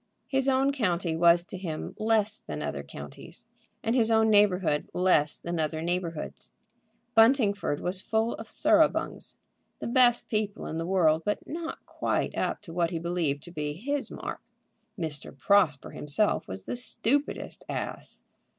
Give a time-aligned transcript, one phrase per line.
[0.27, 3.45] His own county was to him less than other counties,
[3.83, 6.51] and his own neighborhood less than other neighborhoods.
[7.15, 9.37] Buntingford was full of Thoroughbungs,
[9.77, 13.51] the best people in the world, but not quite up to what he believed to
[13.51, 14.41] be his mark.
[14.97, 15.37] Mr.
[15.37, 18.23] Prosper himself was the stupidest ass!